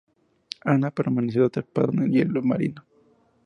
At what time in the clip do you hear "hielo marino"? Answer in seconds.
2.11-2.83